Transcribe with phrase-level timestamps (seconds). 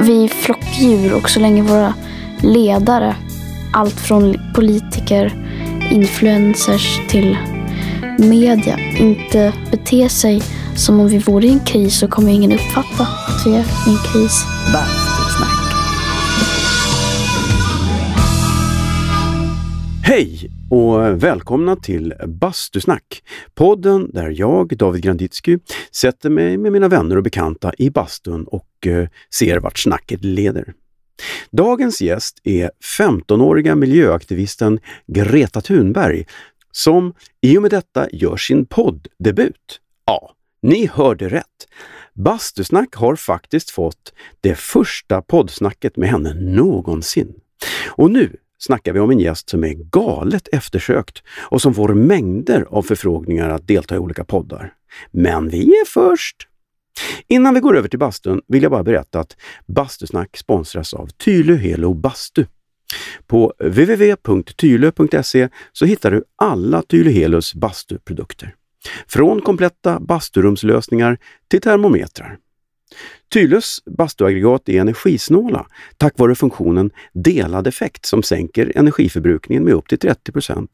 [0.00, 1.94] Vi är flockdjur och så länge våra
[2.42, 3.16] ledare,
[3.72, 5.32] allt från politiker,
[5.90, 7.38] influencers till
[8.18, 10.42] media, inte beter sig
[10.76, 13.90] som om vi vore i en kris så kommer ingen uppfatta att vi är i
[13.90, 14.44] en kris.
[14.72, 15.72] Bastusnack.
[20.02, 23.22] Hej och välkomna till Bastusnack!
[23.54, 25.58] Podden där jag, David Granditsky,
[25.90, 30.74] sätter mig med mina vänner och bekanta i bastun och eh, ser vart snacket leder.
[31.50, 36.26] Dagens gäst är 15-åriga miljöaktivisten Greta Thunberg
[36.72, 39.80] som i och med detta gör sin podddebut.
[40.06, 41.68] Ja, ni hörde rätt.
[42.14, 47.34] Bastusnack har faktiskt fått det första poddsnacket med henne någonsin.
[47.86, 52.66] Och nu snackar vi om en gäst som är galet eftersökt och som får mängder
[52.70, 54.72] av förfrågningar att delta i olika poddar.
[55.10, 56.48] Men vi är först!
[57.28, 61.54] Innan vi går över till bastun vill jag bara berätta att Bastusnack sponsras av Tylö
[61.54, 62.46] Helo Bastu.
[63.26, 68.54] På www.tylö.se så hittar du alla Tylö Helos bastuprodukter.
[69.08, 71.18] Från kompletta basturumslösningar
[71.48, 72.38] till termometrar.
[73.32, 79.98] Tylös bastuaggregat är energisnåla tack vare funktionen delad effekt som sänker energiförbrukningen med upp till
[79.98, 80.68] 30%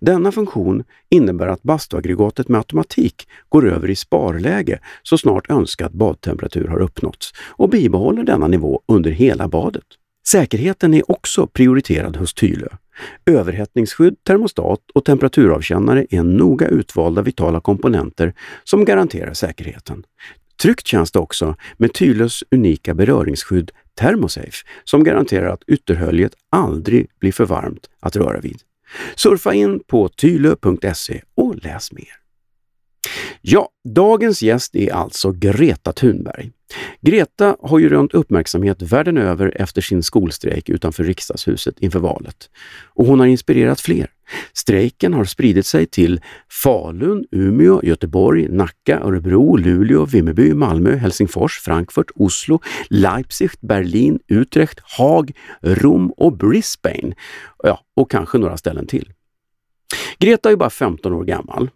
[0.00, 6.68] Denna funktion innebär att bastuaggregatet med automatik går över i sparläge så snart önskad badtemperatur
[6.68, 9.84] har uppnåtts och bibehåller denna nivå under hela badet.
[10.28, 12.68] Säkerheten är också prioriterad hos Tylö.
[13.26, 20.04] Överhettningsskydd, termostat och temperaturavkännare är noga utvalda vitala komponenter som garanterar säkerheten.
[20.62, 27.32] Tryggt känns det också med Tylös unika beröringsskydd Thermosafe som garanterar att ytterhöljet aldrig blir
[27.32, 28.60] för varmt att röra vid.
[29.16, 32.25] Surfa in på tylö.se och läs mer.
[33.40, 36.50] Ja, dagens gäst är alltså Greta Thunberg.
[37.00, 42.50] Greta har ju rönt uppmärksamhet världen över efter sin skolstrejk utanför riksdagshuset inför valet.
[42.94, 44.10] Och hon har inspirerat fler.
[44.52, 46.20] Strejken har spridit sig till
[46.62, 52.60] Falun, Umeå, Göteborg, Nacka, Örebro, Luleå, Vimmerby, Malmö, Helsingfors, Frankfurt, Oslo,
[52.90, 55.32] Leipzig, Berlin, Utrecht, Haag,
[55.62, 57.14] Rom och Brisbane.
[57.62, 59.12] Ja, och kanske några ställen till.
[60.18, 61.70] Greta är bara 15 år gammal,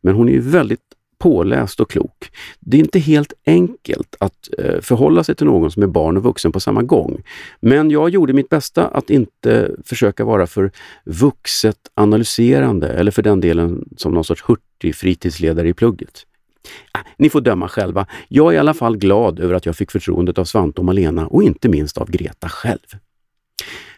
[0.00, 0.80] men hon är väldigt
[1.18, 2.30] påläst och klok.
[2.60, 6.22] Det är inte helt enkelt att eh, förhålla sig till någon som är barn och
[6.22, 7.22] vuxen på samma gång.
[7.60, 10.70] Men jag gjorde mitt bästa att inte försöka vara för
[11.04, 16.26] vuxet analyserande eller för den delen som någon sorts hurtig fritidsledare i plugget.
[16.92, 18.06] Ah, ni får döma själva.
[18.28, 21.26] Jag är i alla fall glad över att jag fick förtroendet av Svante och Malena
[21.26, 22.86] och inte minst av Greta själv.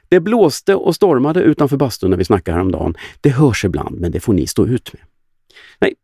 [0.09, 2.95] Det blåste och stormade utanför bastun när vi snackade häromdagen.
[3.21, 5.03] Det hörs ibland, men det får ni stå ut med.
[5.79, 5.95] Nej,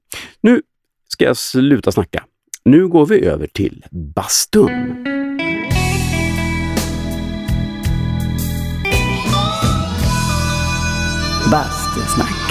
[0.41, 0.63] nu
[1.09, 2.25] ska jag sluta snacka.
[2.65, 5.05] Nu går vi över till bastun.
[11.51, 12.45] Bastusnack.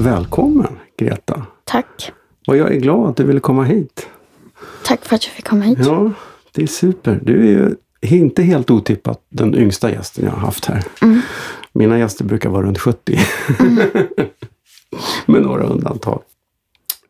[0.00, 1.46] Välkommen Greta!
[1.64, 2.12] Tack.
[2.46, 4.08] Och jag är glad att du ville komma hit.
[4.84, 5.78] Tack för att jag fick komma hit.
[5.80, 6.12] Ja,
[6.52, 7.20] det är super.
[7.22, 7.74] Du är ju
[8.12, 10.84] inte helt otippat den yngsta gästen jag har haft här.
[11.02, 11.20] Mm.
[11.72, 13.16] Mina gäster brukar vara runt 70.
[15.26, 16.20] Med några undantag.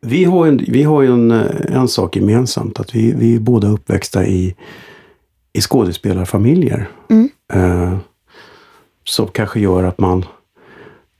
[0.00, 1.30] Vi har, en, vi har ju en,
[1.68, 4.54] en sak gemensamt, att vi, vi är båda uppväxta i,
[5.52, 6.88] i skådespelarfamiljer.
[7.10, 7.28] Mm.
[7.52, 7.98] Eh,
[9.04, 10.24] som kanske gör att man...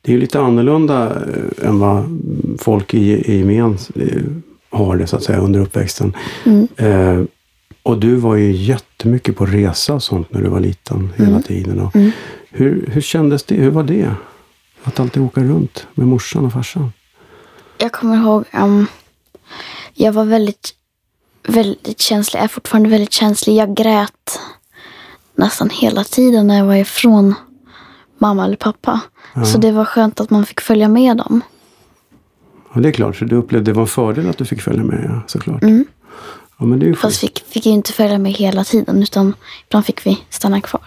[0.01, 2.21] Det är lite annorlunda eh, än vad
[2.59, 4.23] folk i, i gemen eh,
[4.71, 6.17] har det så att säga under uppväxten.
[6.45, 6.69] Mm.
[6.77, 7.25] Eh,
[7.85, 11.43] och du var ju jättemycket på resa och sånt när du var liten hela Mm.
[11.43, 11.81] tiden.
[11.81, 12.11] Och Mm.
[12.51, 13.55] hur, hur kändes det?
[13.55, 14.11] Hur var det?
[14.85, 16.93] Att alltid åka runt med morsan och farsan?
[17.79, 18.87] Jag kommer ihåg, um,
[19.95, 20.75] jag var väldigt,
[21.49, 22.39] väldigt känslig.
[22.39, 23.55] Jag är fortfarande väldigt känslig.
[23.57, 24.41] Jag grät
[25.35, 27.35] nästan hela tiden när jag var ifrån
[28.19, 29.01] mamma eller pappa.
[29.53, 31.41] Så det var skönt att man fick följa med dem.
[32.75, 33.17] Ja, det är klart.
[33.17, 35.63] Så du upplevde det var en fördel att du fick följa med, ja, såklart.
[35.63, 35.85] Mm.
[36.65, 39.35] Ja, men det är ju Fast fick, fick ju inte följa med hela tiden utan
[39.69, 40.83] ibland fick vi stanna kvar.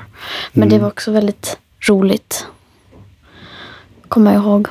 [0.54, 0.70] Men Mm.
[0.78, 1.58] det var också väldigt
[1.88, 2.48] roligt.
[4.08, 4.68] Kommer jag ihåg.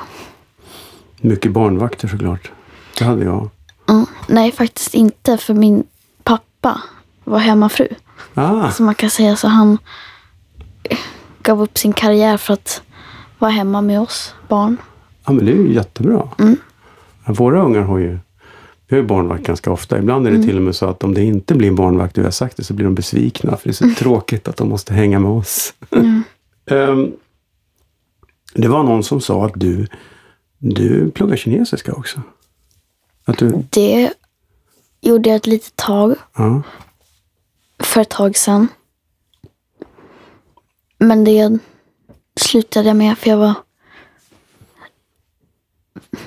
[1.21, 2.51] Mycket barnvakter såklart.
[2.97, 3.49] Det hade jag.
[3.89, 4.05] Mm.
[4.27, 5.37] Nej, faktiskt inte.
[5.37, 5.83] För min
[6.23, 6.81] pappa
[7.23, 7.87] var hemmafru.
[8.33, 9.77] Ah, Så man kan säga så han
[11.41, 12.81] gav upp sin karriär för att
[13.39, 14.77] vara hemma med oss barn.
[15.25, 16.29] ja, men det är ju jättebra.
[16.39, 16.57] Mm.
[17.25, 18.19] Våra ungar har ju,
[18.87, 19.97] vi har ju barnvakt ganska ofta.
[19.97, 20.47] Ibland är det Mm.
[20.47, 22.57] till och med så att om det inte blir en barnvakt och vi har sagt
[22.57, 23.57] det så blir de besvikna.
[23.57, 23.95] För det är så Mm.
[23.95, 25.73] tråkigt att de måste hänga med oss.
[26.69, 27.11] Ehm,
[28.53, 29.87] det var någon som sa att du,
[30.57, 32.21] du pluggar kinesiska också.
[33.25, 34.13] Att du, Det
[35.01, 36.61] gjorde jag ett litet tag Ja.
[37.79, 38.67] för ett tag sedan.
[40.97, 41.59] Men det
[42.39, 43.53] slutade jag med för jag var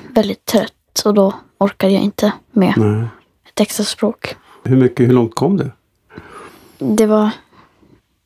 [0.08, 3.04] väldigt trött och då orkade jag inte med Nej.
[3.48, 4.34] ett extra språk.
[4.64, 5.70] Hur mycket, hur långt kom du?
[6.78, 7.30] Det var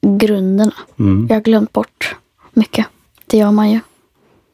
[0.00, 0.74] grunderna.
[0.98, 1.26] Mm.
[1.28, 2.16] Jag har glömt bort
[2.52, 2.86] mycket.
[3.26, 3.80] Det gör man ju.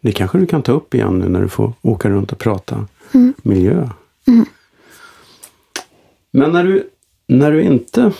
[0.00, 2.86] Det kanske du kan ta upp igen nu när du får åka runt och prata
[3.14, 3.34] Mm.
[3.42, 3.88] miljö.
[6.30, 6.90] Men när du,
[7.26, 8.12] när du inte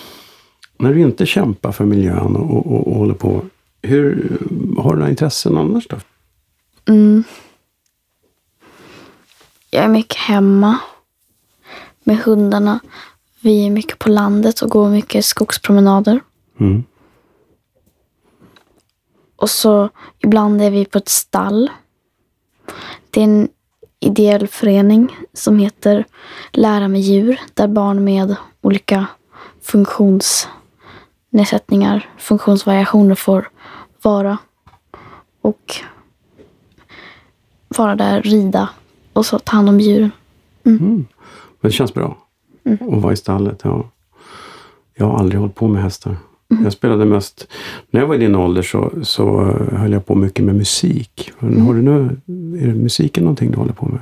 [0.77, 3.41] när du inte kämpar för miljön och, och, och håller på,
[3.81, 4.37] hur
[4.77, 5.97] har du några intressen annars då?
[9.73, 10.77] Jag är mycket hemma
[12.03, 12.79] med hundarna.
[13.41, 16.19] Vi är mycket på landet och går mycket skogspromenader.
[16.59, 16.83] Mm.
[19.35, 19.89] Och så
[20.19, 21.71] ibland är vi på ett stall.
[23.09, 23.49] Det är en
[23.99, 26.05] ideell förening som heter
[26.51, 27.41] Lära med djur.
[27.53, 29.05] Där barn med olika
[29.61, 33.49] funktionsnedsättningar, funktionsvariationer får
[34.01, 34.37] vara.
[35.41, 35.75] Och
[37.67, 38.69] vara där, rida
[39.13, 40.11] och så ta hand om djuren.
[40.63, 41.05] Men
[41.61, 42.17] det känns bra
[42.63, 43.61] att vara i stallet.
[43.63, 43.89] Ja.
[44.93, 46.17] Jag har aldrig hållit på med hästar.
[46.63, 47.47] Jag spelade mest...
[47.89, 49.41] När jag var i din ålder så, så
[49.71, 51.31] höll jag på mycket med musik.
[51.39, 52.21] Har du nu,
[52.61, 53.99] är det musiken någonting du håller på med?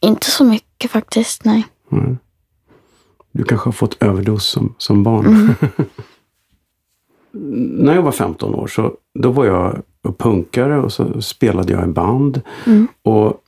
[0.00, 1.66] Inte så mycket faktiskt, nej.
[1.88, 2.16] Nej.
[3.32, 5.54] Du kanske har fått överdos som, som barn.
[7.32, 9.82] När jag var 15 år så då var jag
[10.18, 12.40] punkare och så spelade jag i band.
[13.02, 13.42] Och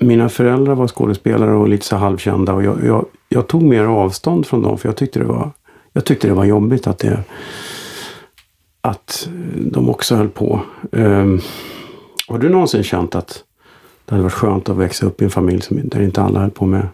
[0.00, 2.52] mina föräldrar var skådespelare och lite så halvkända.
[2.52, 5.50] Och jag, jag, jag tog mer avstånd från dem för jag tyckte det var,
[5.92, 7.24] jag tyckte det var jobbigt att, det,
[8.80, 10.60] att de också höll på.
[10.92, 11.40] Um,
[12.28, 13.44] har du någonsin känt att
[14.04, 16.50] det hade varit skönt att växa upp i en familj som, där inte alla höll
[16.50, 16.88] på med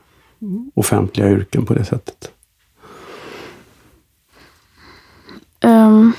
[0.75, 2.31] offentliga yrken på det sättet?
[5.61, 6.12] Ehm,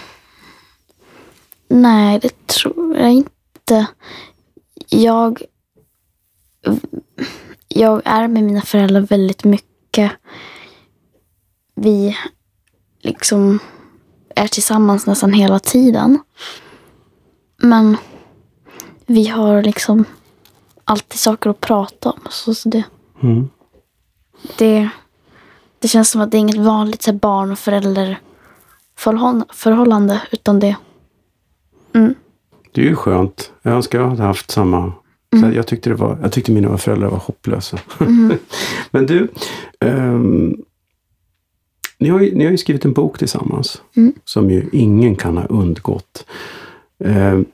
[1.76, 3.86] nej, det tror jag inte.
[4.90, 5.42] Jag,
[7.68, 10.12] jag är med mina föräldrar väldigt mycket.
[11.76, 12.18] Vi
[13.02, 13.60] liksom
[14.36, 16.20] är tillsammans nästan hela tiden.
[17.58, 17.98] Men
[19.06, 20.06] vi har liksom
[20.84, 22.20] alltid saker att prata om.
[22.30, 22.84] Så så det,
[23.24, 23.50] Mm.
[24.58, 24.90] det,
[25.80, 28.20] det känns som att det är inget vanligt så barn och förälder
[29.00, 30.22] förhåll- förhållande.
[30.32, 30.76] Utan det,
[32.72, 33.52] Det är ju skönt.
[33.62, 34.94] Jag önskar jag hade haft samma.
[35.42, 37.80] Så jag, tyckte det var, jag tyckte mina föräldrar var hopplösa.
[38.92, 39.28] Men du,
[39.80, 40.56] ehm,
[42.00, 43.82] ni, har ju, ni har ju skrivit en bok tillsammans
[44.26, 46.26] som ju ingen kan ha undgått.
[47.04, 47.46] Ehm,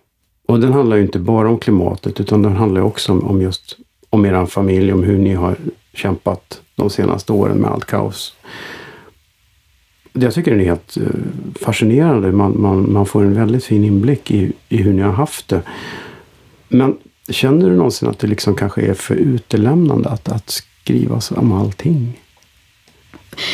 [0.48, 3.78] och den handlar ju inte bara om klimatet utan den handlar också om, om just
[4.10, 5.56] om er familj, om hur ni har
[5.94, 8.36] kämpat de senaste åren med allt kaos.
[10.14, 11.04] Jag tycker den är helt eh,
[11.62, 12.32] fascinerande.
[12.32, 15.62] Man, man, man får en väldigt fin inblick i, i hur ni har haft det.
[16.68, 16.98] Men
[17.30, 22.20] känner du någonsin att det liksom kanske är för utelämnande att, att skriva om allting?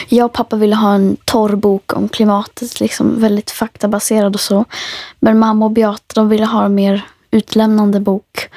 [0.09, 4.65] Jag och pappa ville ha en torr bok om klimatet, liksom väldigt faktabaserad och så.
[5.19, 8.50] Men mamma och Beata de ville ha en mer utlämnande bok.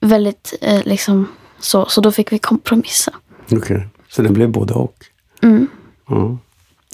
[0.00, 1.26] Väldigt eh, liksom
[1.60, 3.12] så, så då fick vi kompromissa.
[3.52, 3.88] Okej.
[4.08, 4.94] Så det blev både och?
[5.42, 5.66] Mm.
[6.08, 6.38] Ja.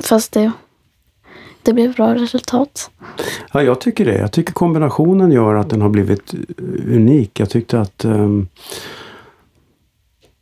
[0.02, 0.52] Fast det,
[1.62, 2.90] det blev bra resultat.
[3.52, 4.18] Ja, jag tycker det.
[4.18, 6.40] Jag tycker kombinationen gör att den har blivit eh,
[6.86, 7.40] unik.
[7.40, 8.48] Jag tyckte att, um,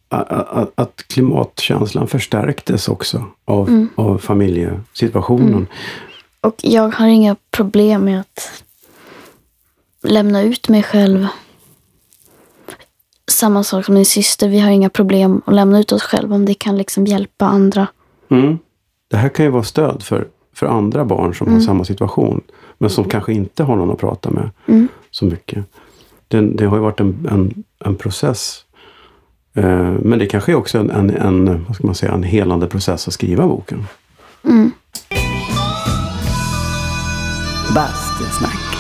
[0.08, 5.66] att, att klimatkänslan förstärktes också av, av familjesituationen.
[6.40, 8.64] Och jag har inga problem med att
[10.02, 11.26] lämna ut mig själv.
[13.30, 14.48] Samma sak som min syster.
[14.48, 17.86] Vi har inga problem att lämna ut oss själva om det kan liksom hjälpa andra.
[18.30, 18.58] Mm.
[19.12, 22.40] Det här kan ju vara stöd för, för andra barn som har samma situation.
[22.78, 24.50] Men som kanske inte har någon att prata med
[25.10, 25.64] så mycket.
[26.28, 28.64] Det, det har ju varit en, en, en process.
[29.54, 32.66] Eh, men det kanske är också en, en, en, vad ska man säga, en helande
[32.66, 33.84] process att skriva boken.
[37.74, 38.76] Bastusnack.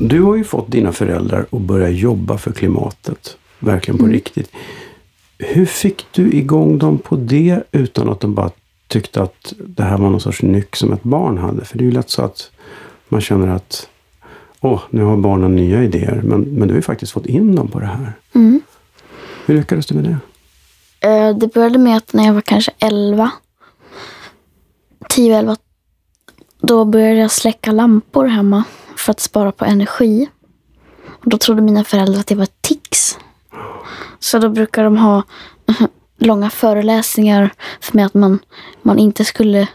[0.00, 3.36] Du har ju fått dina föräldrar att börja jobba för klimatet.
[3.58, 4.50] Verkligen på riktigt.
[5.38, 8.50] Hur fick du igång dem på det utan att de bara
[8.88, 11.64] tyckte att det här var någon sorts nyck som ett barn hade?
[11.64, 12.50] För det är ju lätt så att
[13.08, 13.88] man känner att
[14.60, 16.20] åh, nu har barnen nya idéer.
[16.24, 18.12] Men, men du har ju faktiskt fått in dem på det här.
[19.46, 20.16] Hur lyckades du med det?
[21.08, 23.30] Eh, Det började med att när jag var kanske 11,
[25.08, 25.56] 10-11,
[26.60, 28.64] då började jag släcka lampor hemma
[28.96, 30.28] för att spara på energi.
[31.06, 33.18] Och då trodde mina föräldrar att det var tics.
[34.18, 35.22] Så då brukar de ha
[36.18, 37.50] långa föreläsningar
[37.80, 38.38] för mig att man,
[38.82, 39.68] man inte skulle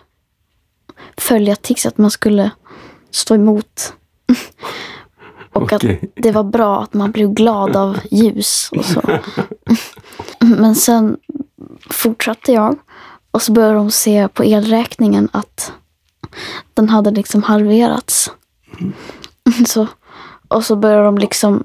[1.18, 2.52] följa tics, att man skulle
[3.12, 3.94] stå emot.
[5.54, 6.00] och Okej.
[6.04, 9.02] att det var bra att man blev glad av ljus och så.
[10.40, 11.18] Men sen
[11.90, 12.78] fortsatte jag
[13.32, 15.74] och så började de se på elräkningen att
[16.74, 18.32] den hade liksom halverats.
[19.68, 19.88] Så,
[20.48, 21.63] och så började de liksom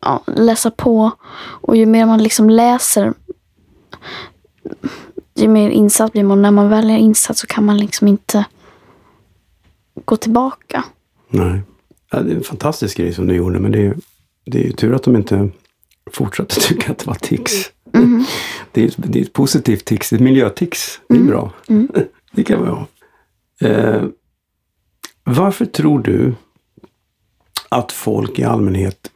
[0.00, 1.10] ja, läsa på.
[1.38, 3.14] Och ju mer man liksom läser,
[5.34, 6.42] ju mer insatt blir man.
[6.42, 8.44] När man väl är insatt så kan man liksom inte
[10.04, 10.84] gå tillbaka.
[11.28, 11.60] Nej.
[12.10, 13.96] Ja, det är en fantastisk grej som du gjorde, men det är,
[14.44, 15.50] det är ju tur att de inte
[16.10, 17.52] fortsatte tycka att det var tics.
[18.72, 21.00] Det, är, det är ett positivt tics, ett miljötics.
[21.08, 21.52] Det är bra.
[22.32, 22.86] Det kan man ha.
[23.68, 24.02] Eh,
[25.24, 26.34] varför tror du
[27.68, 29.10] att folk i allmänhet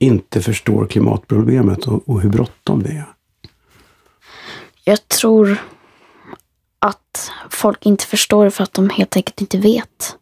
[0.00, 3.06] inte förstår klimatproblemet och, och hur bråttom det är?
[4.84, 5.62] Jag tror
[6.78, 10.16] att folk inte förstår det för att de helt enkelt inte vet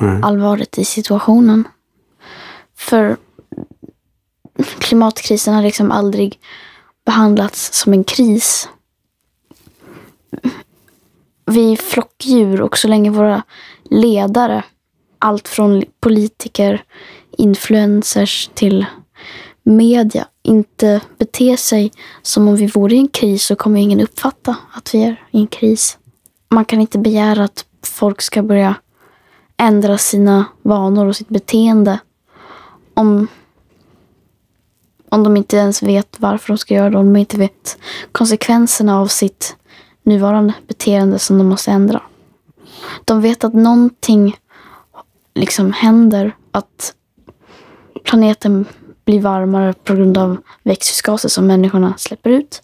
[0.00, 0.20] Nej.
[0.22, 1.68] allvaret i situationen.
[2.76, 3.16] För
[4.78, 6.40] klimatkrisen har liksom aldrig
[7.06, 8.68] behandlats som en kris.
[11.46, 13.42] Vi är flockdjur och så länge våra
[13.84, 14.64] ledare,
[15.18, 16.84] allt från politiker,
[17.38, 18.86] influencers till
[19.64, 21.92] media, inte beter sig
[22.22, 25.38] som om vi vore i en kris så kommer ingen uppfatta att vi är i
[25.38, 25.98] en kris.
[26.48, 28.74] Man kan inte begära att folk ska börja
[29.56, 31.98] ändra sina vanor och sitt beteende
[32.94, 33.26] om,
[35.08, 37.78] om de inte ens vet varför de ska göra det, om de inte vet
[38.12, 39.56] konsekvenserna av sitt
[40.02, 42.02] nuvarande beteende som de måste ändra.
[43.04, 44.36] De vet att någonting
[45.34, 46.94] liksom händer, att
[48.04, 48.66] planeten
[49.04, 52.62] blir varmare på grund av växthusgaser som människorna släpper ut.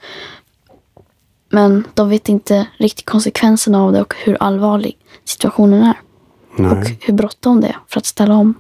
[1.51, 5.95] Men de vet inte riktigt konsekvenserna av det och hur allvarlig situationen är.
[6.53, 6.99] Och Nej.
[7.01, 8.55] hur bråttom det är för att ställa om.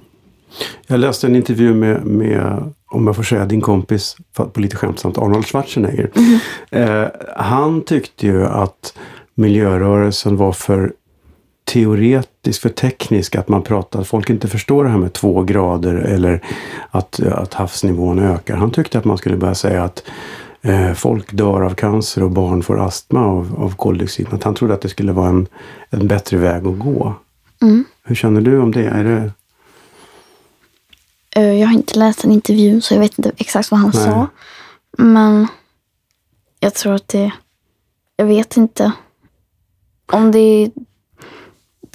[0.86, 5.18] Jag läste en intervju med, med, om jag får säga, din kompis, på lite skämtsamt,
[5.18, 6.10] Arnold Schwarzenegger.
[6.70, 7.06] Eh,
[7.36, 8.98] han tyckte ju att
[9.34, 10.92] miljörörelsen var för
[11.64, 12.29] teoretisk,
[12.60, 16.44] för teknisk, att man pratar, att folk inte förstår det här med två grader eller
[16.90, 18.56] att, att havsnivån ökar.
[18.56, 20.02] Han tyckte att man skulle börja säga att
[20.62, 24.26] eh, folk dör av cancer och barn får astma av, av koldioxid.
[24.32, 25.46] Att han trodde att det skulle vara en,
[25.90, 27.14] en bättre väg att gå.
[27.62, 27.84] Mm.
[28.04, 28.86] Hur känner du om det?
[28.86, 29.30] Är det
[31.36, 34.04] Eh, Jag har inte läst en intervju så jag vet inte exakt vad han Nej.
[34.04, 34.26] sa.
[34.98, 35.46] Men
[36.60, 37.32] jag tror att det...
[38.16, 38.92] Jag vet inte.
[40.12, 40.70] Om det är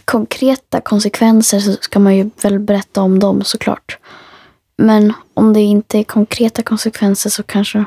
[0.06, 3.98] konkreta konsekvenser så ska man ju väl berätta om dem såklart.
[4.78, 7.86] Men om det inte är konkreta konsekvenser så kanske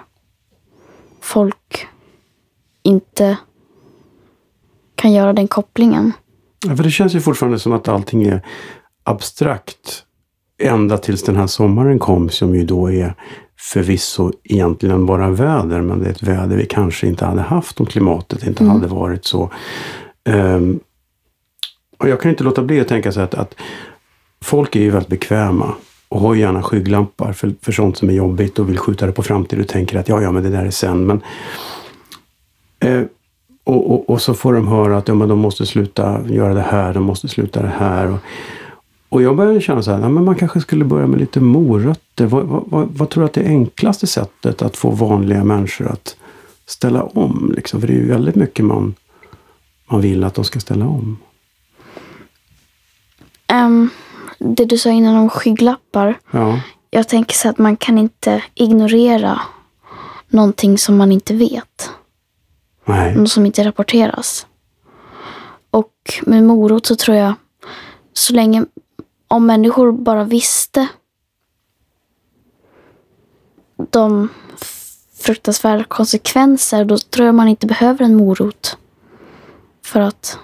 [1.21, 1.87] folk
[2.83, 3.37] inte
[4.95, 6.13] kan göra den kopplingen.
[6.67, 8.43] Ja, för det känns ju fortfarande som att allting är
[9.05, 10.05] abstrakt.
[10.63, 13.15] Ända tills den här sommaren kom som ju då är
[13.59, 15.81] förvisso egentligen bara väder.
[15.81, 19.25] Men det är ett väder vi kanske inte hade haft om klimatet inte hade varit
[19.25, 19.51] så.
[20.25, 20.81] Ehm,
[21.99, 23.55] och jag kan inte låta bli att tänka så att, att
[24.41, 25.75] folk är ju väldigt bekväma
[26.09, 29.23] och har gärna skygglampor för, för sånt som är jobbigt och vill skjuta det på
[29.23, 31.07] framtiden och tänker att ja, ja, men det där är sen.
[31.07, 31.21] Men,
[32.81, 33.03] eh,
[33.65, 36.61] och, och, och så får de höra att ja, men de måste sluta göra det
[36.61, 38.11] här, de måste sluta det här.
[38.11, 38.19] Och,
[39.09, 42.27] och jag börjar känna så här, ja, men man kanske skulle börja med lite morötter.
[42.27, 46.17] Vad, vad, vad, vad tror du att det enklaste sättet att få vanliga människor att
[46.67, 47.53] ställa om?
[47.57, 47.81] Liksom?
[47.81, 48.95] För det är ju väldigt mycket man,
[49.91, 51.19] man vill att de ska ställa om.
[53.49, 53.91] Ehm,
[54.39, 56.19] det du sa innan om skygglappar.
[56.31, 59.41] Ja, Jag tänker så att man kan inte ignorera
[60.29, 61.91] någonting som man inte vet.
[62.85, 63.15] nej.
[63.15, 64.47] Något som inte rapporteras.
[65.71, 67.35] Och med morot så tror jag,
[68.13, 68.65] så länge,
[69.29, 70.87] om människor bara visste
[73.91, 74.29] de
[75.15, 78.77] fruktansvärda konsekvenser, då tror jag man inte behöver en morot
[79.85, 80.39] för att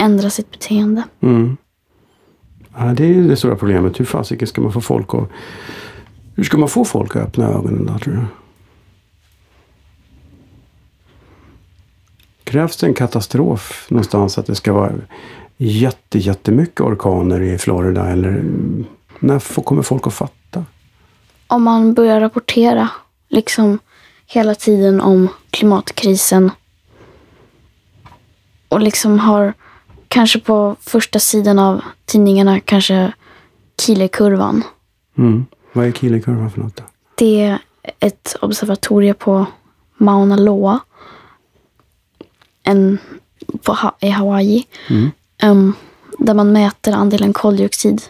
[0.00, 1.02] ändra sitt beteende.
[1.20, 1.56] Mm.
[2.78, 4.00] Ja, det är det stora problemet.
[4.00, 5.28] Hur fasiken ska man få folk att...
[6.34, 8.24] Hur ska man få folk att öppna ögonen då, tror du?
[12.44, 14.92] Krävs det en katastrof någonstans att det ska vara
[15.56, 18.08] jätte, jättemycket orkaner i Florida?
[18.08, 18.44] Eller
[19.18, 20.64] när kommer folk att fatta?
[21.50, 22.88] om man börjar rapportera
[23.28, 23.78] liksom
[24.26, 26.50] hela tiden om klimatkrisen
[28.68, 29.54] och liksom har
[30.10, 33.12] kanske på första sidan av tidningarna kanske
[33.80, 34.62] Kielekurvan.
[35.18, 35.46] Mm.
[35.72, 36.76] Vad är Keeley-kurvan för något?
[36.76, 36.82] Då?
[37.14, 37.58] Det är
[37.98, 39.46] ett observatorium på
[39.96, 40.80] Mauna Loa.
[42.62, 42.98] En,
[43.62, 44.66] på, i Hawaii.
[44.88, 45.10] Mm.
[45.38, 45.72] Em,
[46.18, 48.02] där man mäter andelen koldioxid.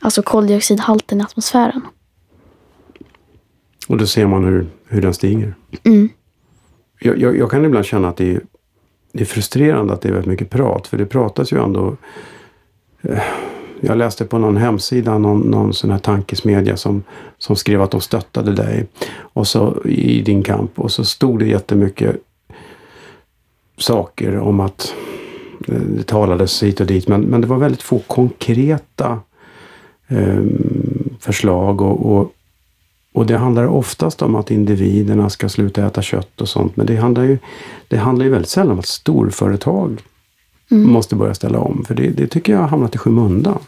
[0.00, 1.82] Alltså koldioxidhalten i atmosfären.
[3.88, 5.54] Och då ser man hur, hur den stiger.
[5.84, 6.08] Mm.
[7.00, 8.40] Jag, jag, jag kan ibland känna att det är,
[9.16, 10.86] det är frustrerande att det är väldigt mycket prat.
[10.86, 11.96] För det pratas ju ändå...
[13.02, 13.22] Eh,
[13.80, 17.02] jag läste på någon hemsida, någon, någon sån här tankesmedja som,
[17.38, 18.86] som skrev att de stöttade dig
[19.18, 20.78] och så, i din kamp.
[20.78, 22.16] Och så stod det jättemycket
[23.78, 24.94] saker om att
[25.68, 27.08] eh, det talades hit och dit.
[27.08, 29.20] Men, men det var väldigt få konkreta
[30.08, 30.42] eh,
[31.20, 31.80] förslag.
[31.80, 32.32] och, och
[33.16, 36.76] och det handlar oftast om att individerna ska sluta äta kött och sånt.
[36.76, 37.38] Men det handlar ju,
[37.88, 40.02] det handlar ju väldigt sällan om att storföretag
[40.68, 41.84] måste börja ställa om.
[41.84, 43.58] För det, det tycker jag har hamnat i skymundan.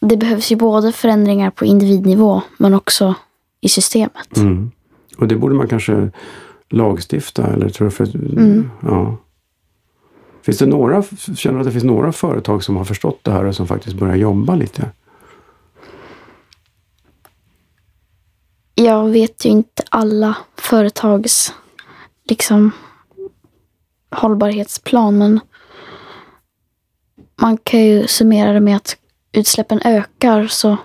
[0.00, 3.14] Det behövs ju både förändringar på individnivå men också
[3.60, 4.36] i systemet.
[4.36, 4.70] Mm.
[5.18, 6.10] Och det borde man kanske
[6.70, 8.08] lagstifta eller tror jag för,
[8.80, 9.16] ja.
[10.42, 11.02] Finns det några,
[11.36, 13.96] känner du att det finns några företag som har förstått det här och som faktiskt
[13.96, 14.90] börjar jobba lite?
[18.82, 21.54] Jag vet ju inte alla företags
[22.24, 22.70] liksom
[24.10, 25.40] hållbarhetsplan men
[27.40, 28.96] man kan ju summera det med att
[29.32, 30.76] utsläppen ökar så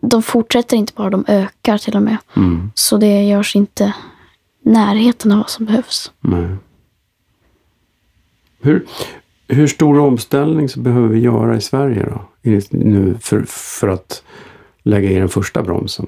[0.00, 2.16] de fortsätter inte bara, de ökar till och med.
[2.36, 2.70] Mm.
[2.74, 3.94] Så det görs inte
[4.62, 6.12] närheten av vad som behövs.
[6.20, 6.56] Nej.
[8.60, 8.86] Hur,
[9.48, 12.24] hur stor omställning så behöver vi göra i Sverige då?
[12.70, 14.22] Nu för, för att
[14.90, 16.06] lägga i den första bromsen?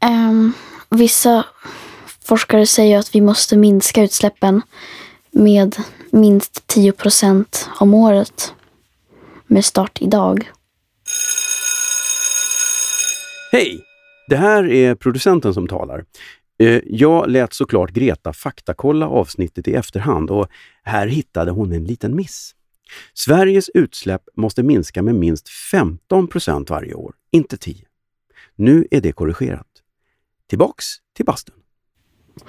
[0.00, 0.52] Ehm,
[0.90, 1.44] vissa
[2.24, 4.62] forskare säger att vi måste minska utsläppen
[5.30, 5.76] med
[6.10, 8.54] minst 10 procent om året
[9.46, 10.50] med start idag.
[13.52, 13.80] Hej!
[14.28, 16.04] Det här är producenten som talar.
[16.58, 20.48] Eh, Jag lät såklart Greta faktakolla avsnittet i efterhand och
[20.82, 22.54] här hittade hon en liten miss.
[23.14, 27.84] Sveriges utsläpp måste minska med minst 15 procent varje år, inte 10.
[28.56, 29.66] Nu är det korrigerat.
[30.48, 31.54] Tillbaks till bastun.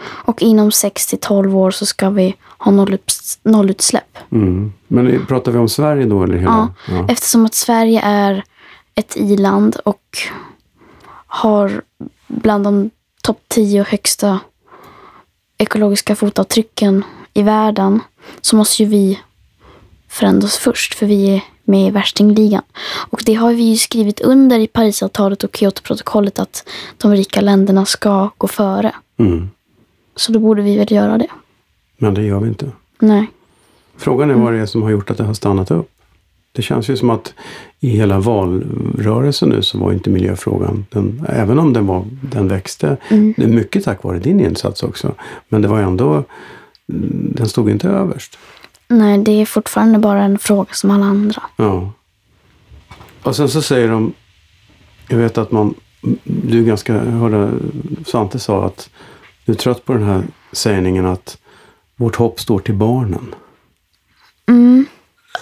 [0.01, 4.17] Och inom 6 till 12 år så ska vi ha nollups- nollutsläpp.
[4.31, 4.73] Mm.
[4.87, 6.73] Men pratar vi om Sverige då eller hela?
[6.87, 7.07] Ja.
[7.09, 8.43] Eftersom att Sverige är
[8.95, 10.17] ett i-land och
[11.27, 11.81] har
[12.27, 12.89] bland de
[13.23, 14.39] topp 10 högsta
[15.57, 17.99] ekologiska fotavtrycken i världen
[18.41, 19.19] så måste ju vi
[20.11, 22.63] förändras först för vi är med i värstingligan.
[23.09, 27.85] Och det har vi ju skrivit under i Parisavtalet och Kyotoprotokollet att de rika länderna
[27.85, 28.95] ska gå före.
[29.17, 29.49] Mm.
[30.15, 31.27] Så då borde vi väl göra det.
[31.97, 32.71] Men det gör vi inte.
[32.99, 33.27] Nej.
[33.97, 35.89] Frågan är vad det är som har gjort att det har stannat upp.
[36.51, 37.33] Det känns ju som att
[37.79, 42.97] i hela valrörelsen nu så var inte miljöfrågan, den, även om den, var, den växte,
[43.09, 45.15] det är mycket tack vare din insats också,
[45.49, 48.37] men det var ändå, mm, den stod inte överst.
[48.91, 51.43] Nej, det är fortfarande bara en fråga som alla andra.
[51.55, 51.91] Ja.
[53.23, 54.13] Och sen så säger de,
[55.07, 55.73] jag vet att man,
[56.23, 57.51] du ganska, jag hörde
[58.05, 58.89] Svante sa att
[59.45, 61.37] du är trött på den här sägningen att
[61.95, 63.35] vårt hopp står till barnen.
[64.47, 64.85] Mm.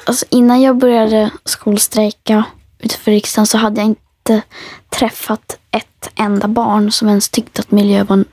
[0.06, 2.44] Alltså, innan jag började skolstrejka
[2.80, 4.42] utanför riksdagen så hade jag inte
[4.90, 8.26] träffat ett enda barn som ens tyckte att miljö var en,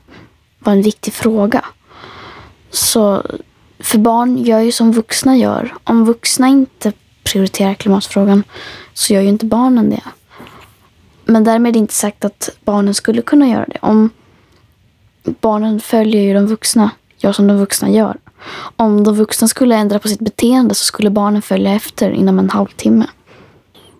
[0.59, 1.65] var en viktig fråga.
[2.69, 3.23] Så
[3.79, 5.73] för barn gör ju som vuxna gör.
[5.83, 8.43] Om vuxna inte prioriterar klimatfrågan
[8.93, 10.03] så gör ju inte barnen det.
[11.25, 13.77] Men därmed inte sagt att barnen skulle kunna göra det.
[13.81, 14.09] Om
[15.23, 18.17] barnen följer ju de vuxna, gör som de vuxna gör.
[18.75, 22.49] Om de vuxna skulle ändra på sitt beteende så skulle barnen följa efter inom en
[22.49, 23.05] halvtimme.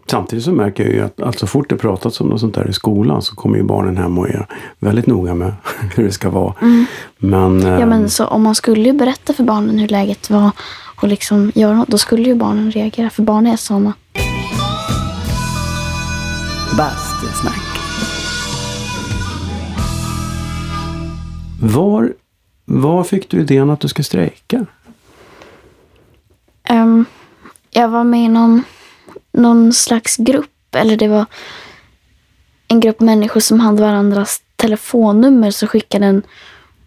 [0.10, 2.70] Samtidigt så märker jag ju att, att så fort det pratats om något sånt där
[2.70, 4.48] i skolan så kommer ju barnen hem och är
[4.80, 5.54] väldigt noga med
[5.96, 6.54] hur det ska vara.
[7.18, 10.52] Men, Ja, men så om man skulle ju berätta för barnen hur läget var
[11.02, 13.10] och liksom göra något, då skulle ju barnen reagera.
[13.10, 13.94] För barn är sådana.
[16.78, 17.68] Bastusnack.
[21.62, 22.14] var,
[22.66, 24.66] var fick du idén att du ska strejka?
[26.64, 27.06] Ehm,
[27.72, 28.64] jag var med i någon,
[29.38, 31.26] någon slags grupp, eller det var
[32.68, 36.22] en grupp människor som hade varandras telefonnummer så skickade en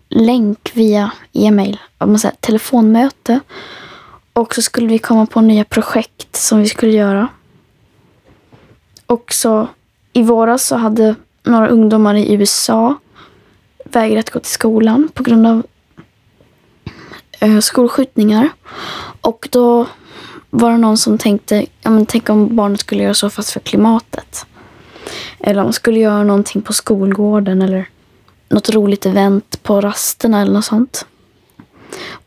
[0.09, 3.41] länk via e-mail, man säger, telefonmöte.
[4.33, 7.29] Och så skulle vi komma på nya projekt som vi skulle göra.
[9.07, 9.69] Och så
[10.13, 12.99] i våras så hade några ungdomar i USA
[13.85, 15.67] vägrat gå till skolan på grund av
[17.41, 18.49] eh, skolskjutningar.
[19.21, 19.87] Och då
[20.51, 23.61] var det någon som tänkte, ja men tänk om barnet skulle göra så fast för
[23.61, 24.47] klimatet.
[25.39, 27.89] Eller om man skulle göra någonting på skolgården eller
[28.49, 31.07] något roligt event på rasterna eller något sånt.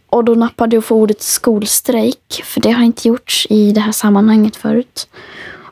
[0.10, 3.92] Och då nappade jag på ordet skolstrejk, för det har inte gjorts i det här
[3.92, 5.08] sammanhanget förut.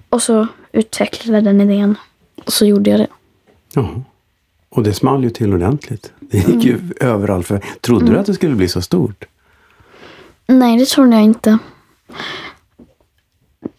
[0.10, 1.96] Och så utvecklade jag den idén
[2.46, 3.08] och så gjorde jag det.
[3.74, 3.90] Ja.
[4.70, 6.14] Och det small ju till ordentligt.
[6.20, 7.48] Det gick ju överallt.
[7.48, 9.26] För, trodde du att det skulle bli så stort?
[10.48, 11.58] Nej, det trodde jag inte.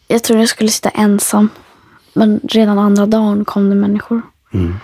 [0.08, 1.48] Jag trodde jag skulle sitta ensam.
[2.12, 4.22] Men redan andra dagen kom det människor.
[4.54, 4.74] Mm.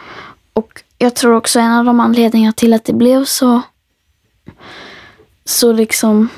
[0.53, 3.63] Och jag tror också en av de anledningarna till att det blev så
[5.45, 6.29] så liksom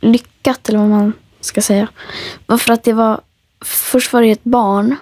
[0.00, 1.88] lyckat, eller vad man ska säga,
[2.46, 3.20] var för att det var
[3.64, 4.96] först var det ett barn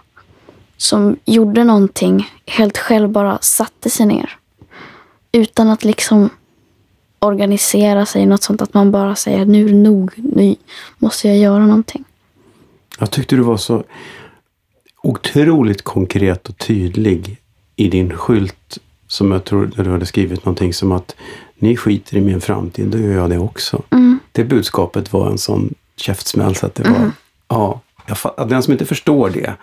[0.77, 4.39] som gjorde någonting helt själv, bara satte sig ner.
[5.33, 6.31] Utan att liksom
[7.27, 10.57] organisera sig, något sånt att man bara säger nu är det nog, nu
[10.99, 12.05] måste jag göra någonting.
[12.99, 13.85] Jag tyckte du var så
[15.03, 17.41] otroligt konkret och tydlig
[17.77, 21.17] i din skylt som jag tror du hade skrivit någonting som att
[21.59, 23.83] ni skiter i min framtid, då gör jag det också.
[23.91, 24.19] Mm.
[24.33, 27.11] Det budskapet var en sån käftsmäll så att det var,
[27.49, 29.57] ja, jag, den som inte förstår det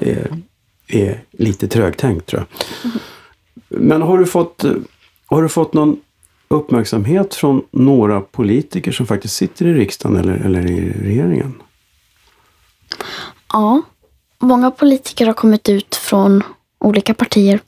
[0.00, 0.42] är,
[0.88, 2.90] är lite trögtänkt tror jag.
[3.68, 4.72] Men har du fått, eh,
[5.26, 6.00] har du fått någon
[6.52, 11.62] uppmärksamhet från några politiker som faktiskt sitter i riksdagen eller, eller i regeringen?
[13.52, 13.82] Ja,
[14.38, 16.42] många politiker har kommit ut från
[16.78, 17.60] olika partier.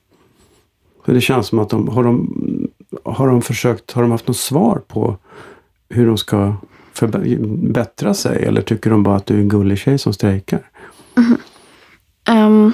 [1.07, 2.69] Det känns som att de har, de
[3.05, 5.17] har de försökt, har de haft något svar på
[5.89, 6.57] hur de ska
[6.93, 8.45] förbättra sig?
[8.45, 10.71] Eller tycker de bara att du är en gullig tjej som strejkar?
[12.29, 12.73] Ehm,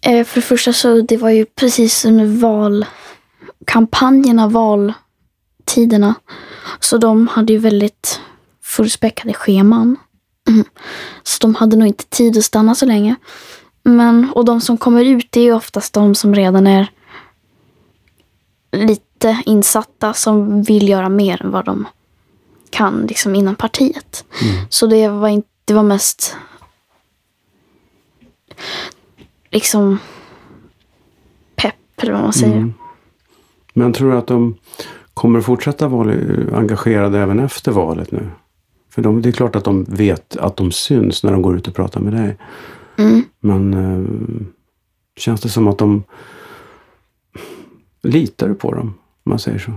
[0.00, 2.26] eh, för det första så det var ju precis under
[3.68, 6.14] valkampanjerna, valtiderna.
[6.80, 8.20] Så de hade ju väldigt
[8.62, 9.96] fullspäckade scheman.
[10.48, 10.64] Mm.
[11.22, 13.16] Så de hade nog inte tid att stanna så länge.
[13.82, 16.90] Men, och de som kommer ut är ju oftast de som redan är
[18.72, 21.86] lite insatta som vill göra mer än vad de
[22.70, 24.24] kan liksom inom partiet.
[24.68, 26.36] Så det var, inte, det var mest
[29.50, 29.98] liksom
[31.56, 32.56] pepp eller vad man säger.
[32.56, 32.74] Mm.
[33.78, 34.56] Men tror du att de
[35.14, 36.12] kommer fortsätta vara
[36.52, 38.30] engagerade även efter valet nu?
[38.90, 41.68] För de, det är klart att de vet att de syns när de går ut
[41.68, 42.36] och pratar med dig.
[42.96, 43.24] Mm.
[43.40, 44.46] Men eh,
[45.16, 46.04] känns det som att de
[48.02, 48.94] litar du på dem?
[49.24, 49.72] Om man säger så.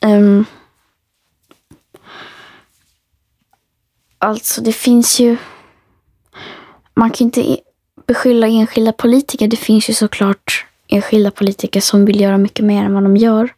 [0.00, 0.44] Ehm,
[4.18, 5.36] alltså det finns ju...
[6.94, 7.58] Man kan inte
[8.06, 9.48] beskylla enskilda politiker.
[9.48, 13.54] Det finns ju såklart enskilda politiker som vill göra mycket mer än vad de gör.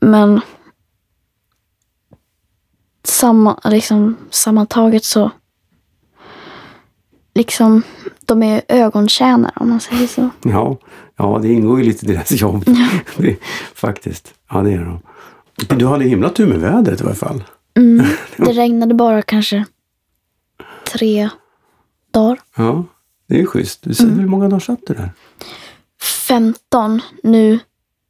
[0.00, 0.40] Men
[3.04, 5.30] samma, liksom, sammantaget så...
[7.34, 7.82] Liksom,
[8.20, 10.30] de är ögontjänare om man säger så.
[10.42, 10.78] Ja,
[11.16, 12.64] ja, det ingår ju lite i deras jobb.
[13.16, 13.36] det,
[13.74, 14.34] faktiskt.
[14.50, 15.00] Ja, det är de.
[15.76, 17.44] Du hade himla tur med vädret i alla fall.
[17.76, 18.06] Mm,
[18.36, 19.64] det regnade bara kanske
[20.92, 21.28] tre
[22.10, 22.40] dagar.
[22.56, 22.84] Ja,
[23.30, 23.82] det är schysst.
[23.82, 25.10] Du ser Hur många dagar satt du där?
[26.02, 27.58] 15 nu.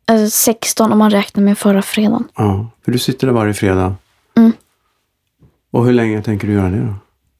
[0.06, 2.28] Alltså 16 om man räknar med förra fredagen.
[2.36, 3.94] Ja, för du sitter där varje fredag.
[4.36, 4.52] Mm.
[5.70, 6.94] Och hur länge tänker du göra det då?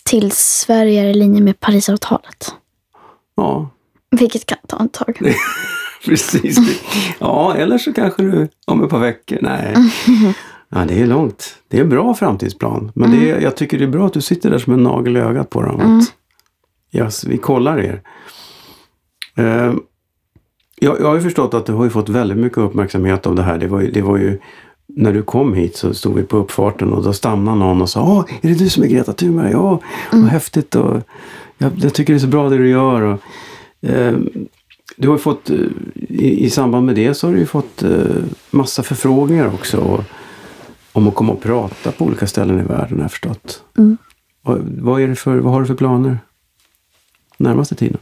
[0.05, 2.55] Tills Sverige är i linje med Parisavtalet.
[3.37, 3.71] Ja,
[4.11, 5.21] Vilket kan ta ett tag.
[6.05, 6.59] precis.
[7.19, 9.39] Ja, eller så kanske du om ett par veckor.
[9.43, 9.75] Nej.
[10.73, 11.57] Ja, det är långt.
[11.69, 12.93] Det är en bra framtidsplan.
[12.95, 15.17] Men det är, jag tycker det är bra att du sitter där som en nagel
[15.17, 15.81] i ögat på dem.
[15.81, 16.13] Att,
[16.93, 18.03] yes, vi kollar er.
[19.35, 19.75] Eh,
[20.81, 23.43] jag, jag har ju förstått att du har ju fått väldigt mycket uppmärksamhet av det
[23.43, 23.59] här.
[23.59, 24.39] Det var ju, det var ju
[24.87, 28.03] när du kom hit så stod vi på uppfarten och då stannade någon och sa
[28.03, 29.51] Åh, är det du som är Greta Thunberg?
[29.53, 29.81] Ja,
[30.13, 30.75] vad häftigt.
[30.75, 31.03] Och,
[31.59, 33.03] jag, jag tycker det är så bra det du gör.
[33.03, 33.21] Och,
[33.91, 34.19] eh,
[34.97, 35.57] du har ju fått, eh,
[35.95, 37.91] i, i samband med det så har du ju fått eh,
[38.51, 39.79] massa förfrågningar också.
[39.79, 40.05] Och,
[40.93, 43.63] om att komma och prata på olika ställen i världen har jag förstått.
[43.79, 43.97] Mm.
[44.43, 46.19] Vad, vad, är det för, vad har du för planer
[47.41, 47.99] närmaste tiden?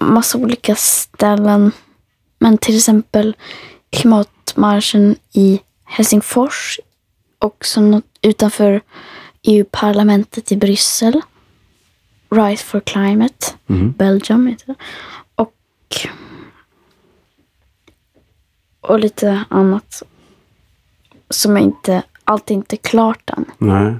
[0.00, 1.72] Massa olika ställen.
[2.38, 3.36] Men till exempel
[3.90, 6.80] klimatmarschen i Helsingfors.
[7.38, 8.80] Och något utanför
[9.42, 11.20] EU-parlamentet i Bryssel.
[12.30, 13.92] Rise for Climate, Mhm.
[13.92, 14.74] Belgium heter det.
[15.34, 15.54] Och,
[18.80, 20.02] och lite annat
[21.30, 23.44] som inte, allt är inte klart än.
[23.58, 23.96] Nej.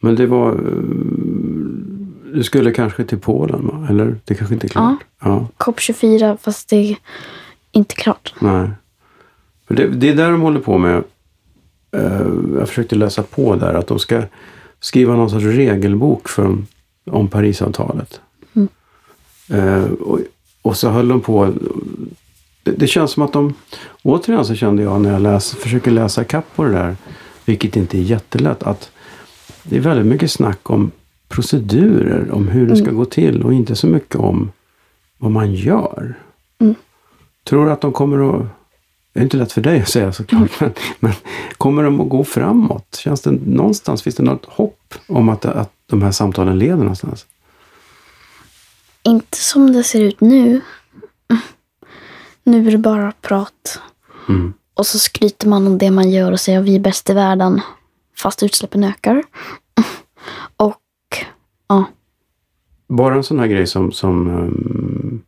[0.00, 0.52] Men det var...
[2.38, 4.16] Du skulle kanske till Polen, eller?
[4.24, 4.98] Det kanske inte är klart?
[5.20, 5.46] Ja.
[5.56, 6.96] COP24 fast det är
[7.72, 8.34] inte klart.
[8.38, 8.70] Nej.
[9.66, 11.04] För det, det är där de håller på med.
[11.92, 12.26] eh,
[12.58, 14.22] jag försökte läsa på där att de ska
[14.80, 16.56] skriva någon sorts regelbok för,
[17.10, 18.20] om Parisavtalet.
[19.50, 20.20] Eh, och,
[20.62, 21.52] och så höll de på.
[22.62, 23.54] Det, det känns som att de,
[24.02, 26.96] återigen så kände jag när jag läs, försöker läsa kapp på det där,
[27.44, 28.90] vilket inte är jättelätt, att
[29.62, 30.90] det är väldigt mycket snack om
[31.28, 34.52] procedurer, om hur det ska gå till och inte så mycket om
[35.18, 36.14] vad man gör.
[37.44, 38.46] Tror du att de kommer att
[39.12, 41.12] det är inte lätt för dig att säga såklart, men, men
[41.56, 42.96] kommer de att gå framåt?
[42.96, 47.26] Känns det någonstans, finns det något hopp om att, att de här samtalen leder någonstans?
[49.02, 50.60] Inte som det ser ut nu.
[52.44, 53.80] Nu är det bara prat.
[54.28, 54.52] Mm.
[54.74, 57.12] Och så skryter man om det man gör och säger att vi är bäst i
[57.12, 57.60] världen.
[58.16, 59.22] Fast utsläppen ökar.
[61.68, 61.84] Ja,
[62.88, 65.22] Bara en sån här grej som, som um,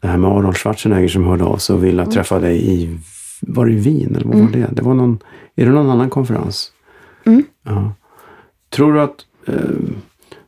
[0.00, 2.98] det här med Arnold Schwarzenegger som hörde av sig och ville träffa dig i,
[3.40, 4.68] var det i Wien eller vad var det?
[4.72, 5.18] det var någon,
[5.56, 6.72] är det någon annan konferens?
[7.24, 7.44] Mm.
[7.62, 7.92] Ja.
[8.68, 9.54] Tror du att eh,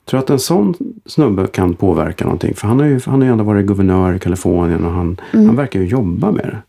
[0.04, 0.74] Tror att en sån
[1.06, 2.54] snubbe kan påverka någonting?
[2.54, 5.56] För han har ju, han har ju ändå varit guvernör i Kalifornien och han, han
[5.56, 6.62] verkar ju jobba med det.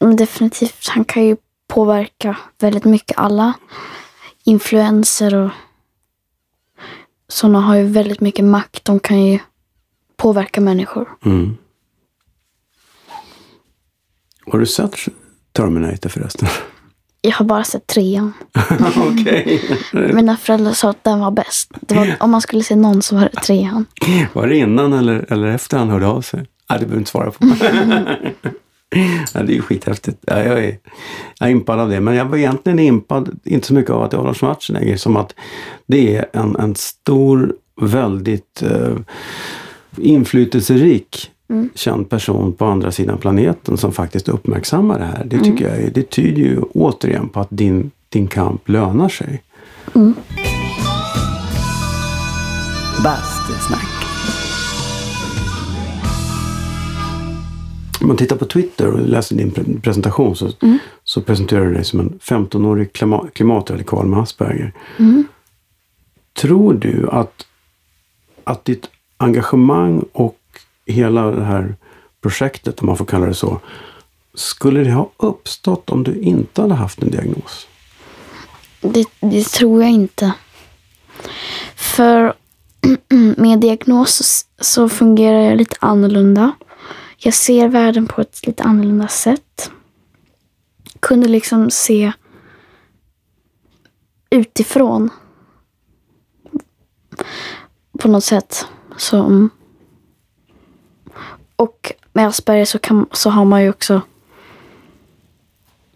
[0.00, 0.88] men definitivt.
[0.88, 1.36] Han kan ju
[1.68, 3.18] påverka väldigt mycket.
[3.18, 3.52] Alla
[4.44, 5.50] influenser och
[7.28, 8.84] sådana har ju väldigt mycket makt.
[8.84, 9.38] De kan ju
[10.16, 11.08] påverka människor.
[11.24, 11.56] Mm.
[14.46, 14.96] Har du sett
[15.52, 16.48] Terminator förresten?
[17.20, 18.32] Jag har bara sett trean.
[18.96, 19.62] Okej.
[19.92, 21.70] Mina föräldrar sa att den var bäst.
[21.80, 23.86] Det var, om man skulle se någon så var det trean.
[24.32, 26.46] Var det innan eller, eller efter han hörde av sig?
[26.70, 27.46] Nej, det behöver du inte svara på.
[29.34, 30.18] ja, det är ju skithäftigt.
[30.26, 30.78] Ja, jag, är,
[31.38, 32.00] jag är impad av det.
[32.00, 35.16] Men jag var egentligen impad, inte så mycket av att det är Arnold Schwarzenegger, som
[35.16, 35.34] att
[35.86, 38.96] det är en, en stor, väldigt eh,
[39.96, 41.30] inflytelserik
[41.74, 45.24] känd person på andra sidan planeten som faktiskt uppmärksammar det här.
[45.24, 49.42] Det tycker jag är, det tyder ju återigen på att din, din kamp lönar sig.
[53.04, 53.87] Bastusnack.
[58.00, 60.50] Om man tittar på Twitter och läser din pre- presentation så,
[61.04, 64.72] så presenterar du dig som en 15-årig klima- klimatradikal med Asperger.
[66.40, 67.46] Tror du att,
[68.44, 70.38] att ditt engagemang och
[70.86, 71.76] hela det här
[72.22, 73.60] projektet, om man får kalla det så,
[74.34, 77.66] skulle det ha uppstått om du inte hade haft en diagnos?
[78.80, 80.32] Det, det tror jag inte.
[81.76, 82.34] För
[83.36, 86.52] med diagnos så fungerar jag lite annorlunda.
[87.20, 89.70] Jag ser världen på ett lite annorlunda sätt.
[91.00, 92.12] Kunde liksom se
[94.30, 95.10] utifrån.
[97.98, 98.66] På något sätt.
[98.96, 99.48] Så,
[101.56, 104.02] och med Asperger så, kan, så har man ju också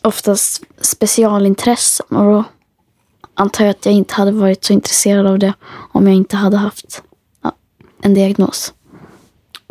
[0.03, 2.07] oftast specialintressen.
[2.17, 2.45] Och då
[3.35, 5.55] antar jag att jag inte hade varit så intresserad av det
[5.93, 7.03] om jag inte hade haft
[8.03, 8.75] en diagnos.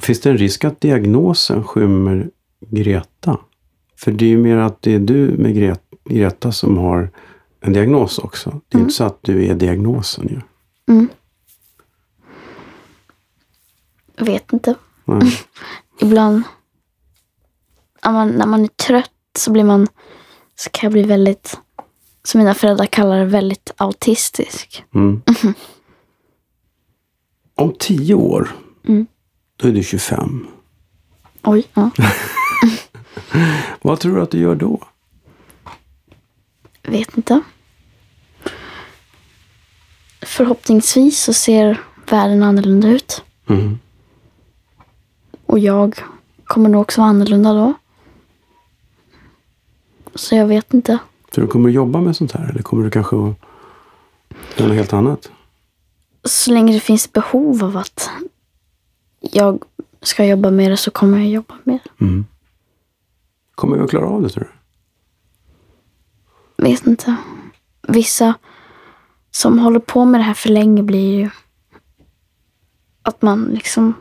[0.01, 2.29] Finns det en risk att diagnosen skymmer
[2.69, 3.37] Greta?
[3.97, 7.09] För det är ju mer att det är du med Gre- Greta som har
[7.61, 8.61] en diagnos också.
[8.67, 10.41] Det är inte så att du är diagnosen ju.
[14.15, 14.75] Jag vet inte.
[15.05, 15.33] Nej.
[16.01, 16.43] Ibland
[18.03, 19.87] när man, när man är trött så blir man
[20.55, 21.57] så kan jag bli väldigt,
[22.23, 24.83] som mina föräldrar kallar det, väldigt autistisk.
[24.95, 25.21] Mm.
[27.55, 28.49] Om tio år,
[28.87, 29.07] Mm.
[29.61, 30.47] Då är du 25.
[31.43, 31.89] Oj, ja.
[33.81, 34.83] Vad tror du att du gör då?
[36.83, 37.41] Vet inte.
[40.21, 43.23] Förhoppningsvis så ser världen annorlunda ut.
[43.47, 43.79] Mm.
[45.45, 45.99] Och jag
[46.43, 47.73] kommer nog också vara annorlunda då.
[50.15, 50.97] Så jag vet inte.
[51.35, 53.35] Så du kommer att jobba med sånt här eller kommer du kanske att
[54.57, 55.31] göra något helt annat?
[56.23, 58.09] Så länge det finns behov av att
[59.21, 59.63] jag
[60.01, 62.05] ska jobba med det så kommer jag jobba med det.
[62.05, 62.25] Mm.
[63.55, 64.49] Kommer vi att klara av det tror du?
[66.63, 67.15] Vet inte.
[67.87, 68.33] Vissa
[69.31, 71.29] som håller på med det här för länge blir ju
[73.01, 73.93] att man liksom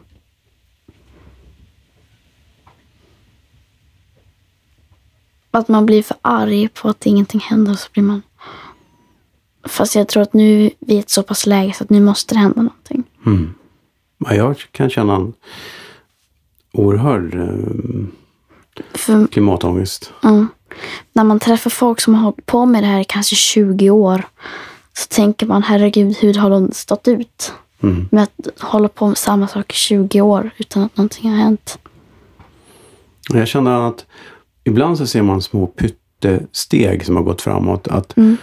[5.50, 8.22] att man blir för arg på att ingenting händer så blir man
[9.64, 12.00] Fast jag tror att nu är vi i ett så pass läge så att nu
[12.00, 13.04] måste det hända någonting.
[13.26, 13.54] Mm.
[14.24, 15.32] Ja, jag kan känna en
[16.72, 20.12] oerhörd eh, klimatångest.
[20.24, 20.48] Mm.
[21.12, 24.22] När man träffar folk som har hållit på med det här i kanske 20 år
[24.92, 27.52] så tänker man herregud, hur har de stått ut
[27.82, 28.08] Mm.
[28.12, 31.78] med att hålla på med samma sak i 20 år utan att någonting har hänt?
[33.32, 34.06] Jag känner att
[34.64, 37.88] ibland så ser man små pyttesteg som har gått framåt.
[37.88, 38.36] Att, Mm.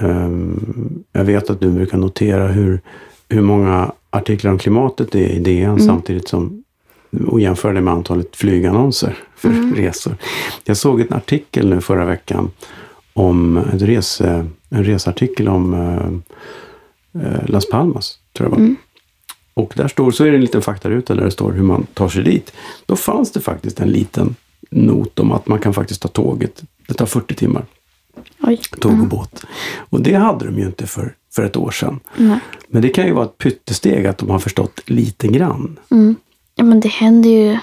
[0.00, 2.80] ehm, jag vet att du brukar notera hur,
[3.28, 5.86] hur många artiklar om klimatet i DN Mm.
[5.86, 6.64] samtidigt som
[7.26, 9.74] och jämföra det med antalet flygannonser för Mm.
[9.74, 10.16] resor.
[10.64, 12.50] Jag såg en artikel nu förra veckan
[13.12, 18.58] om ett rese, en researtikel om eh, eh, Las Palmas, tror jag var.
[18.58, 18.76] Mm.
[19.54, 22.08] Och där står, så är det en liten faktaruta där det står hur man tar
[22.08, 22.52] sig dit.
[22.86, 24.34] Då fanns det faktiskt en liten
[24.70, 26.62] not om att man kan faktiskt ta tåget.
[26.88, 27.64] Det tar 40 timmar,
[28.40, 28.60] Oj.
[28.80, 29.44] tåg och båt.
[29.90, 32.00] Och det hade de ju inte för, för ett år sedan.
[32.16, 32.38] Nej.
[32.68, 35.78] Men det kan ju vara ett pyttesteg att de har förstått lite grann.
[35.90, 36.16] Mm.
[36.54, 37.58] Ja, men det händer ju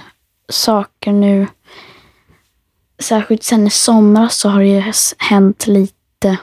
[0.49, 1.47] saker nu.
[2.99, 6.38] Särskilt sen i somras så har det ju hänt lite.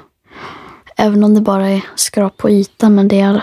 [0.97, 2.95] Även om det bara är skrap på ytan.
[2.95, 3.43] Men det är...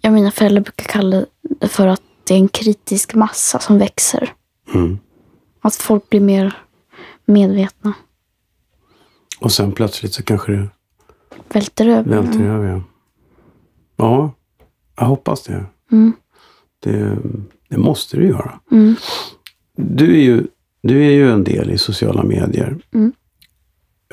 [0.00, 1.24] Ja, mina föräldrar brukar kalla
[1.60, 4.32] det för att det är en kritisk massa som växer.
[4.74, 4.98] Mm.
[5.60, 6.62] Att folk blir mer
[7.24, 7.92] medvetna.
[9.40, 10.68] Och sen plötsligt så kanske det
[11.52, 12.10] Välter över.
[12.10, 12.68] välter över.
[12.68, 12.82] Ja.
[13.96, 14.32] ja,
[14.96, 15.64] jag hoppas det.
[15.92, 16.12] Mm.
[16.80, 17.18] det.
[17.68, 18.60] Det måste det göra.
[18.70, 18.94] Mm.
[19.76, 20.46] Du är ju,
[20.82, 22.78] du är ju en del i sociala medier.
[22.94, 23.12] Mm.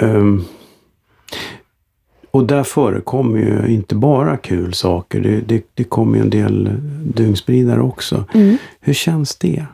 [0.02, 0.43] Ehm,
[2.32, 5.21] och där förekommer ju inte bara kul saker.
[5.21, 6.69] Det, det, det kommer ju en del
[7.04, 8.25] dyngspridare också.
[8.34, 8.58] Mm.
[8.80, 9.65] Hur känns det?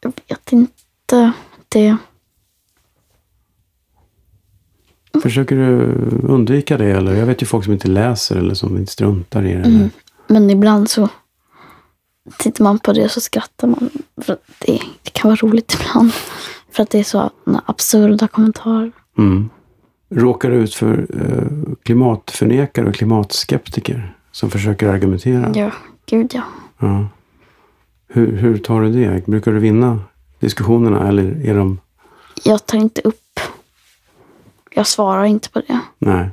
[0.00, 1.32] Jag vet inte.
[1.68, 1.96] Det...
[5.22, 5.94] Försöker du
[6.28, 6.90] undvika det?
[6.90, 7.14] Eller?
[7.14, 9.58] Jag vet ju folk som inte läser eller som inte struntar i det.
[9.58, 9.90] Mm.
[10.26, 11.08] Men ibland så
[12.38, 13.90] tittar man på det och så skrattar man.
[14.22, 16.12] För att det, det kan vara roligt ibland.
[16.72, 17.30] För att det är så
[17.66, 18.92] absurda kommentarer.
[19.18, 19.48] Mm.
[20.14, 25.52] Råkar du ut för eh, klimatförnekare och klimatskeptiker som försöker argumentera?
[25.54, 25.70] Ja,
[26.06, 26.42] gud ja.
[26.78, 27.08] Ja.
[28.08, 29.26] Hur, hur tar du det?
[29.26, 29.98] Brukar du vinna
[30.40, 31.78] diskussionerna eller är de...
[32.44, 33.16] Jag tar inte upp.
[34.74, 35.80] Jag svarar inte på det.
[35.98, 36.30] Nej.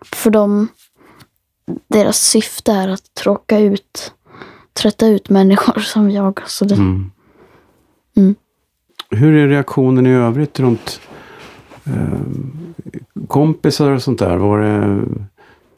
[0.00, 0.68] För de,
[1.88, 4.14] deras syfte är att tråka ut,
[4.72, 6.40] trötta ut människor som jag.
[6.46, 7.10] Så det, Mm.
[8.16, 8.34] Mm.
[9.10, 11.00] Hur är reaktionen i övrigt runt
[11.84, 12.20] eh,
[13.28, 14.36] kompisar och sånt där?
[14.36, 15.04] Var det,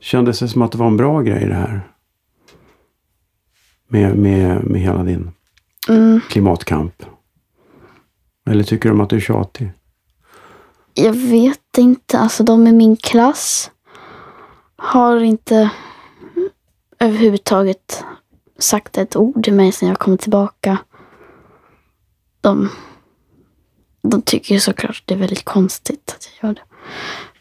[0.00, 1.80] kändes det som att det var en bra grej det här?
[3.88, 5.30] Med, med, med hela din
[5.88, 7.02] mm, klimatkamp?
[8.50, 9.72] Eller tycker de att du är tjatig?
[10.96, 12.18] Jag vet inte.
[12.18, 13.70] Alltså de i min klass
[14.76, 15.70] har inte
[16.98, 18.04] överhuvudtaget
[18.58, 20.78] sagt ett ord till mig sedan jag kom tillbaka.
[22.40, 22.68] De,
[24.02, 26.62] de tycker såklart det är väldigt konstigt att jag gör det.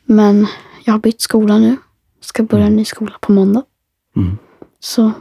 [0.04, 0.48] Men
[0.86, 1.78] jag har bytt skola nu.
[2.22, 3.64] Ska börja en ny skola på måndag.
[4.16, 4.38] Mm.
[4.80, 5.12] Så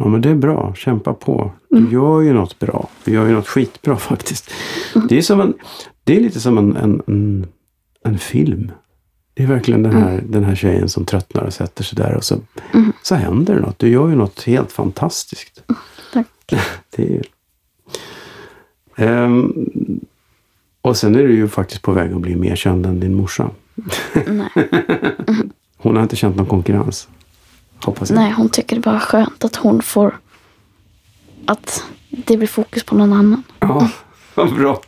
[0.00, 0.74] Ja, men det är bra.
[0.74, 1.52] Kämpa på.
[1.70, 1.92] Du Mm.
[1.92, 2.88] gör ju något bra.
[3.04, 4.50] Du gör ju något skitbra faktiskt.
[5.08, 5.54] Det är, som en,
[6.08, 7.46] det är lite som en, en, en,
[8.04, 8.72] en film.
[9.34, 12.24] Det är verkligen den här, den här tjejen som tröttnar och sätter sig där och
[12.24, 12.36] så,
[12.74, 12.92] Mm.
[13.02, 13.78] så händer det något.
[13.78, 15.62] Du gör ju något helt fantastiskt.
[16.12, 16.26] tack.
[16.96, 17.22] Det är,
[18.96, 19.52] Ehm,
[20.82, 23.50] och sen är du ju faktiskt på väg att bli mer känd än din morsa.
[24.26, 24.48] Nej.
[25.76, 27.08] Hon har inte känt någon konkurrens.
[27.84, 28.16] Hoppas jag.
[28.16, 30.18] Nej, hon tycker det bara är skönt att hon får...
[31.46, 33.42] Att det blir fokus på någon annan.
[33.60, 33.90] Ja,
[34.34, 34.80] vad bra.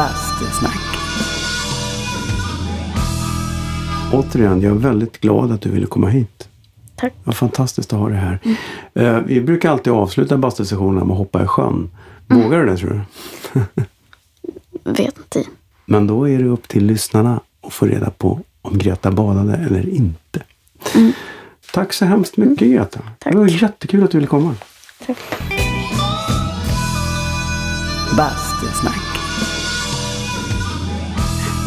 [0.00, 0.80] Bastusnack.
[4.12, 6.48] Återigen, jag är väldigt glad att du ville komma hit.
[6.96, 7.12] Tack.
[7.24, 8.38] Vad fantastiskt att ha dig här.
[8.94, 11.90] Eh, vi brukar alltid avsluta bastusessionerna med att hoppa i sjön.
[12.26, 13.06] Vågar du det tror
[13.52, 13.60] du?
[14.90, 15.44] Vet inte.
[15.84, 19.88] Men då är det upp till lyssnarna att få reda på om Greta badade eller
[19.88, 20.42] inte.
[21.72, 23.00] Tack så hemskt mycket Greta.
[23.18, 23.32] Tack.
[23.32, 24.54] Det var jättekul att du ville komma.
[25.06, 25.18] Tack.
[28.16, 28.89] Bastusnack.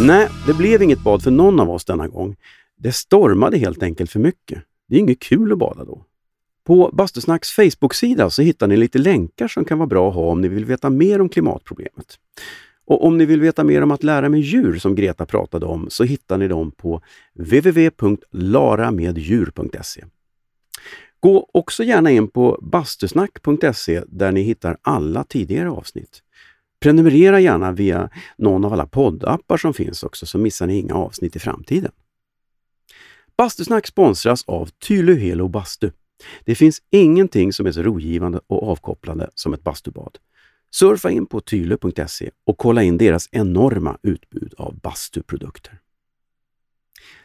[0.02, 2.36] Nej, det blev inget bad för någon av oss denna gång.
[2.78, 4.64] Det stormade helt enkelt för mycket.
[4.90, 6.06] Det är inget kul att bada då.
[6.66, 10.42] På Bastusnacks Facebook-sida så hittar ni lite länkar som kan vara bra att ha om
[10.42, 12.20] ni vill veta mer om klimatproblemet.
[12.86, 15.88] Och om ni vill veta mer om att lära med djur som Greta pratade om
[15.90, 17.02] så hittar ni dem på
[17.34, 20.06] www.laramedjur.se.
[21.20, 26.23] Gå också gärna in på bastusnack.se där ni hittar alla tidigare avsnitt.
[26.84, 31.36] Prenumerera gärna via någon av alla poddappar som finns också så missar ni inga avsnitt
[31.36, 31.92] i framtiden.
[33.38, 35.92] Bastusnack sponsras av Tylö Helo Bastu.
[36.46, 40.18] Det finns ingenting som är så rogivande och avkopplande som ett bastubad.
[40.72, 45.80] Surfa in på tylö.se och kolla in deras enorma utbud av bastuprodukter.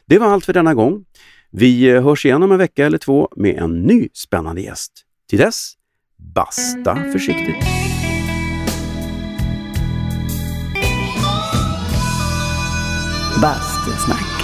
[0.07, 1.05] Det var allt för denna gång.
[1.51, 4.93] Vi eh, hörs igen om en vecka eller två med en ny spännande gäst.
[5.29, 5.73] Till dess,
[6.17, 7.88] basta försiktigt.
[13.41, 14.38] Bastusnack.